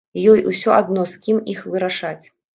[0.19, 2.21] І ёй усё адно, з кім іх вырашаць.